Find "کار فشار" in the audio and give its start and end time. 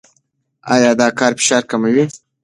1.19-1.63